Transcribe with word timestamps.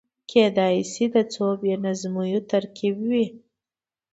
کېدای 0.29 0.77
شي 0.91 1.05
د 1.13 1.15
څو 1.33 1.45
بې 1.61 1.73
نظمیو 1.85 2.39
ترکيب 2.51 2.95
وي. 3.09 3.25